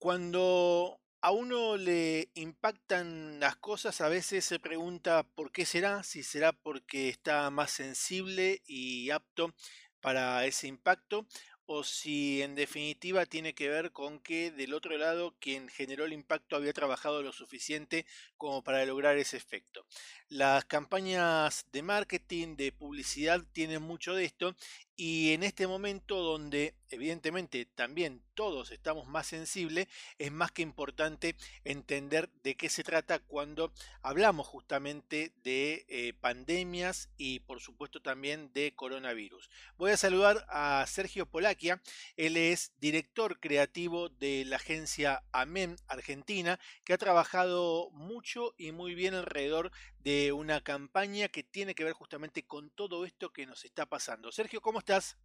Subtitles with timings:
[0.00, 6.22] Cuando a uno le impactan las cosas, a veces se pregunta por qué será, si
[6.22, 9.54] será porque está más sensible y apto
[10.00, 11.26] para ese impacto,
[11.66, 16.14] o si en definitiva tiene que ver con que del otro lado quien generó el
[16.14, 18.06] impacto había trabajado lo suficiente
[18.38, 19.84] como para lograr ese efecto.
[20.30, 24.56] Las campañas de marketing, de publicidad tienen mucho de esto
[24.96, 29.88] y en este momento donde evidentemente también todos estamos más sensibles,
[30.18, 37.10] es más que importante entender de qué se trata cuando hablamos justamente de eh, pandemias
[37.16, 39.50] y por supuesto también de coronavirus.
[39.76, 41.80] Voy a saludar a Sergio Polaquia,
[42.16, 48.94] él es director creativo de la agencia AMEN Argentina, que ha trabajado mucho y muy
[48.94, 53.64] bien alrededor de una campaña que tiene que ver justamente con todo esto que nos
[53.64, 54.32] está pasando.
[54.32, 55.16] Sergio, ¿cómo estás?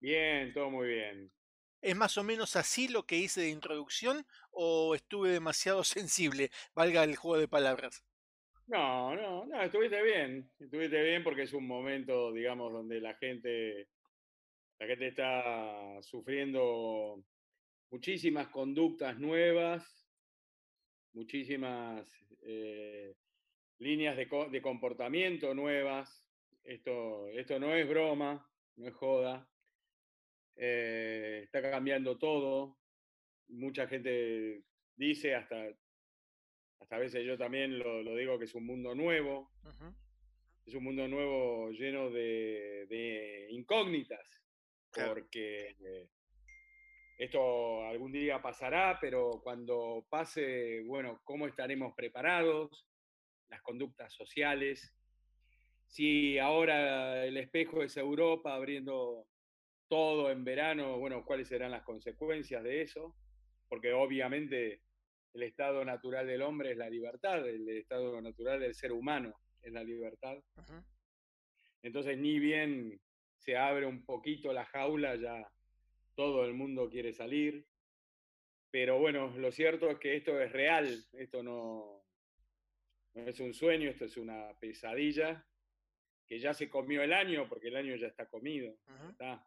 [0.00, 1.32] Bien, todo muy bien.
[1.80, 6.50] ¿Es más o menos así lo que hice de introducción o estuve demasiado sensible?
[6.74, 8.04] Valga el juego de palabras.
[8.66, 10.50] No, no, no, estuviste bien.
[10.58, 13.88] Estuviste bien porque es un momento, digamos, donde la gente,
[14.78, 17.24] la gente está sufriendo
[17.90, 20.06] muchísimas conductas nuevas,
[21.14, 22.06] muchísimas
[22.42, 23.14] eh,
[23.78, 26.24] líneas de, comportamiento nuevas.
[26.62, 29.48] Esto, esto no es broma, no es joda.
[30.58, 32.76] Eh, está cambiando todo.
[33.48, 34.62] Mucha gente
[34.96, 35.56] dice, hasta,
[36.80, 39.50] hasta a veces yo también lo, digo, que es un mundo nuevo.
[40.66, 44.44] Es un mundo nuevo lleno de, incógnitas,
[44.92, 46.10] porque eh,
[47.16, 52.88] esto algún día pasará, pero cuando pase, bueno, ¿cómo estaremos preparados?
[53.48, 54.94] las conductas sociales.
[55.86, 59.26] Si ahora el espejo es Europa abriendo
[59.88, 63.14] todo en verano, bueno, ¿cuáles serán las consecuencias de eso?
[63.68, 64.82] Porque obviamente
[65.34, 69.72] el estado natural del hombre es la libertad, el estado natural del ser humano es
[69.72, 70.38] la libertad.
[71.82, 73.00] Entonces, ni bien
[73.36, 75.50] se abre un poquito la jaula, ya
[76.14, 77.64] todo el mundo quiere salir.
[78.70, 82.04] Pero bueno, lo cierto es que esto es real, esto no,
[83.14, 85.46] no es un sueño, esto es una pesadilla
[86.26, 88.76] que ya se comió el año, porque el año ya está comido.
[89.10, 89.46] está,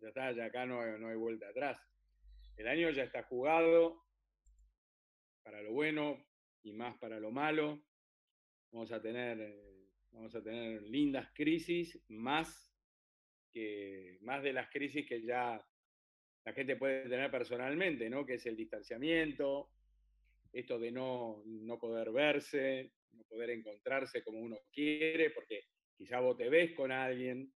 [0.00, 1.78] ya está, ya acá no, hay vuelta atrás.
[2.56, 4.02] El año ya está jugado
[5.42, 6.24] para lo bueno
[6.62, 7.82] y más para lo malo.
[8.70, 12.74] Vamos a tener, eh, vamos a tener lindas crisis, más,
[13.52, 15.64] que, más de las crisis que ya
[16.44, 18.24] la gente puede tener personalmente, ¿no?
[18.24, 19.70] que es el distanciamiento,
[20.52, 25.64] esto de no, no poder verse, no poder encontrarse como uno quiere, porque
[25.96, 27.52] quizá vos te ves con alguien,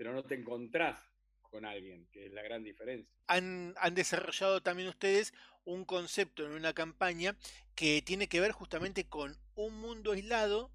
[0.00, 0.98] pero no te encontrás
[1.42, 3.14] con alguien, que es la gran diferencia.
[3.26, 5.34] Han, han, desarrollado también ustedes
[5.66, 7.36] un concepto en una campaña
[7.76, 10.70] que tiene que ver justamente con un mundo aislado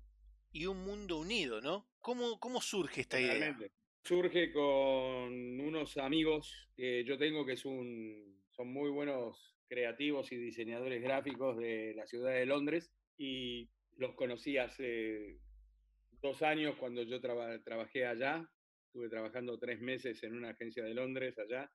[0.51, 1.87] y un mundo unido, ¿no?
[2.01, 3.57] ¿Cómo, cómo surge esta idea?
[4.03, 7.73] Surge con unos amigos que yo tengo que son
[8.59, 15.39] muy buenos creativos y diseñadores gráficos de la ciudad de Londres y los conocí hace
[16.21, 18.47] dos años cuando yo trabajé allá.
[18.95, 21.69] Estuve trabajando tres meses en una agencia de Londres allá,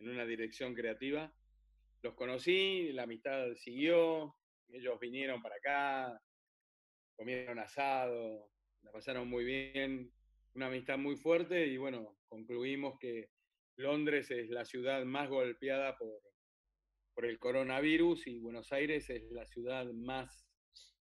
[0.00, 1.32] en una dirección creativa.
[2.02, 4.34] Los conocí, la amistad siguió,
[4.70, 6.20] ellos vinieron para acá,
[7.14, 8.50] comieron asado,
[8.82, 10.12] la pasaron muy bien,
[10.54, 13.30] una amistad muy fuerte y bueno, concluimos que
[13.76, 16.20] Londres es la ciudad más golpeada por
[17.14, 20.44] por el coronavirus y Buenos Aires es la ciudad más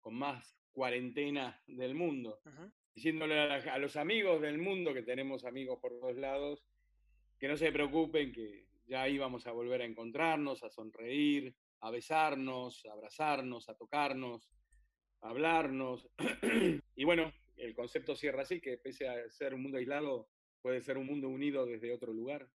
[0.01, 2.41] con más cuarentena del mundo.
[2.95, 6.63] Diciéndole a, los amigos del mundo, que tenemos amigos por todos lados,
[7.39, 12.85] que no se preocupen, que ya íbamos a volver a encontrarnos, a sonreír, a besarnos,
[12.85, 14.49] a abrazarnos, a tocarnos,
[15.21, 16.07] a hablarnos.
[16.95, 20.27] y bueno, el concepto cierra así, que pese a ser un mundo aislado,
[20.61, 22.47] puede ser un mundo unido desde otro lugar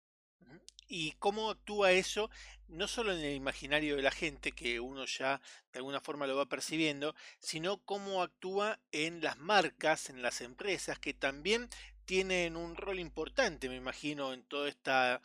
[0.89, 2.31] y cómo actúa eso,
[2.69, 5.41] no solo en el imaginario de la gente, que uno ya
[5.73, 10.99] de alguna forma lo va percibiendo, sino cómo actúa en las marcas, en las empresas,
[10.99, 11.69] que también
[12.05, 15.21] tienen un rol importante, me imagino, en toda esta,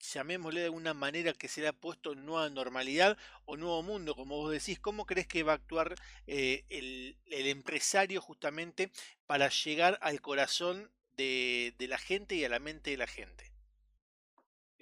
[0.00, 4.36] llamémosle de alguna manera que se le ha puesto nueva normalidad o nuevo mundo, como
[4.36, 5.94] vos decís, ¿cómo crees que va a actuar
[6.26, 8.90] eh, el, empresario justamente
[9.26, 13.53] para llegar al corazón de la gente y a la mente de la gente?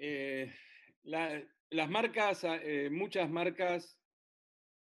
[0.05, 0.53] Eh,
[1.05, 4.01] las marcas, ah, eh, muchas marcas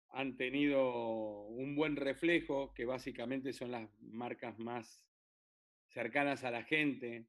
[0.09, 5.05] han tenido un buen reflejo, que básicamente son las marcas más
[5.89, 7.27] cercanas a la gente.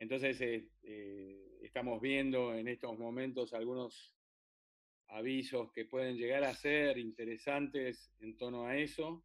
[0.00, 4.12] Entonces, eh, estamos viendo en estos momentos algunos
[5.06, 9.24] avisos que pueden llegar a ser interesantes en torno a eso,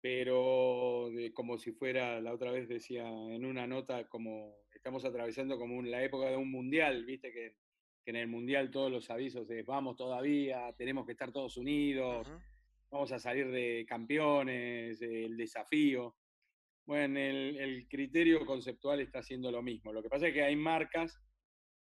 [0.00, 5.82] pero como si fuera, la otra vez decía en una nota, como estamos atravesando como
[5.82, 7.56] la época de un mundial, viste que,
[8.06, 12.26] en el mundial todos los avisos es vamos todavía, tenemos que estar todos unidos,
[12.90, 16.16] vamos a salir de campeones, el desafío.
[16.86, 19.92] Bueno, el, el criterio conceptual está haciendo lo mismo.
[19.92, 21.22] Lo que pasa es que hay marcas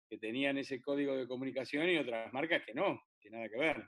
[0.09, 3.83] que tenían ese código de comunicación y otras marcas que no, que nada que ver.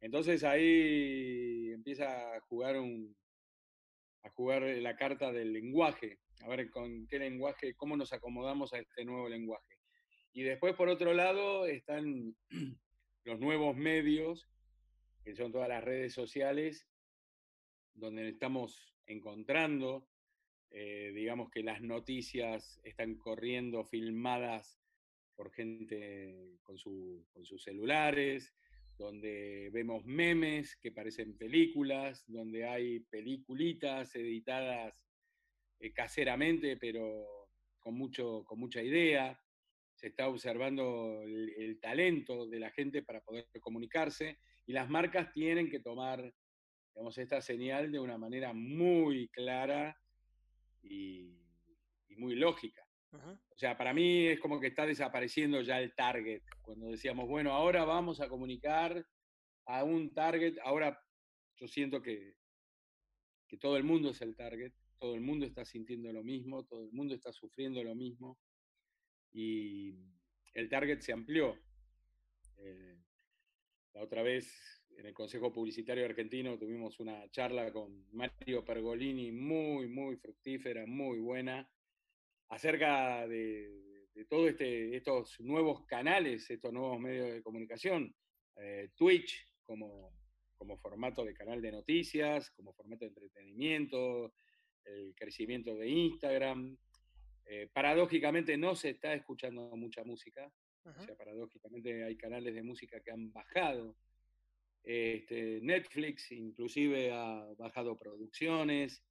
[0.00, 3.14] Entonces ahí empieza a jugar un,
[4.22, 8.78] a jugar la carta del lenguaje, a ver con qué lenguaje, cómo nos acomodamos a
[8.78, 9.78] este nuevo lenguaje.
[10.32, 12.34] Y después, por otro lado, están
[13.24, 14.48] los nuevos medios,
[15.24, 16.86] que son todas las redes sociales,
[17.94, 20.08] donde estamos encontrando,
[20.70, 24.80] eh, digamos que las noticias están corriendo filmadas
[25.36, 28.54] por gente con sus celulares,
[28.98, 34.94] donde vemos memes que parecen películas, donde hay peliculitas editadas
[35.80, 37.48] eh, caseramente, pero
[37.78, 39.38] con, mucho, con mucha idea.
[39.94, 45.68] Se está observando el, talento de la gente para poder comunicarse y las marcas tienen
[45.68, 46.32] que tomar
[47.16, 49.96] esta señal de una manera muy clara
[50.82, 51.36] y
[52.16, 52.81] muy lógica.
[53.12, 56.42] O sea, para mí es como que está desapareciendo ya el target.
[56.62, 59.06] Cuando decíamos, bueno, ahora vamos a comunicar
[59.66, 60.98] a un target, ahora
[61.56, 62.34] yo siento que,
[63.46, 66.84] que todo el mundo es el target, todo el mundo está sintiendo lo mismo, todo
[66.84, 68.38] el mundo está sufriendo lo mismo
[69.32, 69.94] y
[70.54, 71.58] el target se amplió.
[72.56, 72.98] Eh,
[73.94, 79.88] la otra vez en el Consejo Publicitario Argentino tuvimos una charla con Mario Pergolini muy,
[79.88, 81.68] muy fructífera, muy buena,
[82.52, 83.70] acerca de,
[84.28, 88.14] todos este, estos nuevos canales, estos nuevos medios de comunicación,
[88.56, 90.12] eh, Twitch como,
[90.58, 94.34] como formato de canal de noticias, como formato de entretenimiento,
[94.84, 96.76] el crecimiento de Instagram.
[97.46, 100.52] Eh, paradójicamente no se está escuchando mucha música,
[100.84, 103.96] o sea, paradójicamente hay canales de música que han bajado.
[104.84, 109.02] Este, Netflix inclusive ha bajado producciones.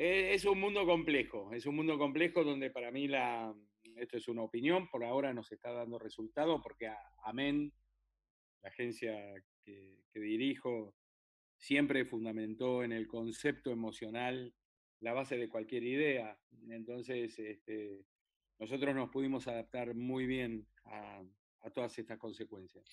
[0.00, 3.52] Eh, es un mundo complejo, es un mundo complejo donde para mí la,
[3.96, 6.88] esto es una opinión, por ahora nos está dando resultado porque
[7.24, 7.72] Amén,
[8.62, 9.12] la agencia
[9.64, 10.94] que, dirijo,
[11.56, 14.54] siempre fundamentó en el concepto emocional
[15.00, 16.38] la base de cualquier idea.
[16.70, 18.04] Entonces, este,
[18.58, 21.22] nosotros nos pudimos adaptar muy bien a,
[21.62, 22.84] a todas estas consecuencias.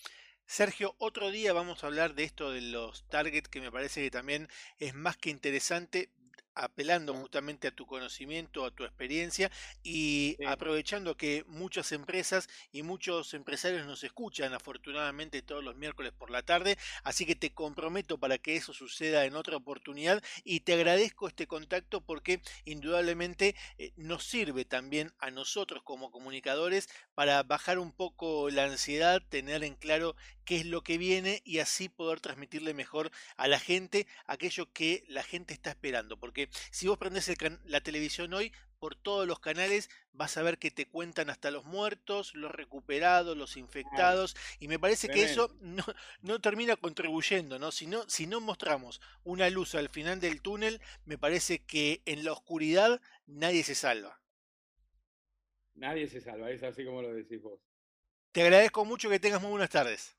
[0.45, 4.11] Sergio, otro día vamos a hablar de esto de los targets, que me parece que
[4.11, 4.47] también
[4.79, 6.09] es más que interesante
[6.55, 9.51] apelando justamente a tu conocimiento, a tu experiencia
[9.83, 16.31] y aprovechando que muchas empresas y muchos empresarios nos escuchan afortunadamente todos los miércoles por
[16.31, 20.73] la tarde, así que te comprometo para que eso suceda en otra oportunidad y te
[20.73, 27.79] agradezco este contacto porque indudablemente eh, nos sirve también a nosotros como comunicadores para bajar
[27.79, 32.21] un poco la ansiedad, tener en claro qué es lo que viene y así poder
[32.21, 37.31] transmitirle mejor a la gente aquello que la gente está esperando, porque si vos prendés
[37.65, 41.65] la televisión hoy, por todos los canales vas a ver que te cuentan hasta los
[41.65, 45.55] muertos, los recuperados, los infectados, y me parece que eso
[46.21, 47.71] no, termina contribuyendo, ¿no?
[47.71, 48.07] Si, ¿no?
[48.07, 53.01] si no mostramos una luz al final del túnel, me parece que en la oscuridad
[53.25, 54.21] nadie se salva.
[55.73, 57.59] Nadie se salva, es así como lo decís vos.
[58.31, 60.15] Te agradezco mucho que tengas muy buenas tardes.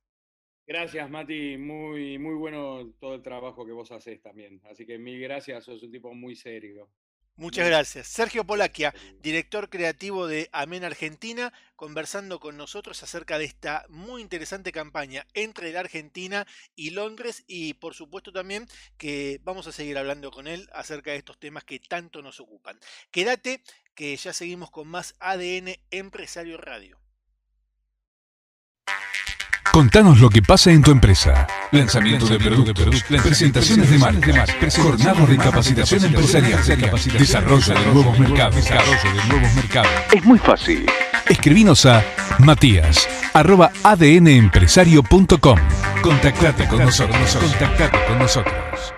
[0.66, 1.56] Gracias, Mati.
[1.56, 4.60] Muy, muy bueno todo el trabajo que vos haces también.
[4.64, 6.90] Así que mil gracias, sos un tipo muy serio.
[7.38, 8.08] Muchas gracias.
[8.08, 14.72] Sergio Polaquia, director creativo de Amén Argentina, conversando con nosotros acerca de esta muy interesante
[14.72, 20.30] campaña entre la Argentina y Londres y por supuesto también que vamos a seguir hablando
[20.30, 22.80] con él acerca de estos temas que tanto nos ocupan.
[23.10, 23.60] Quédate
[23.94, 27.05] que ya seguimos con más ADN Empresario Radio.
[29.76, 31.46] Contanos lo que pasa en tu empresa.
[31.70, 36.64] Lanzamiento de productos, presentaciones de marca, jornadas de capacitación empresarial,
[37.18, 38.64] desarrollo de nuevos mercados.
[40.14, 40.86] Es muy fácil.
[41.28, 42.02] Escribinos a
[42.38, 45.58] matías arroba adnempresario.com.
[46.00, 47.36] Contactate con nosotros.
[47.36, 48.95] Contactate con nosotros.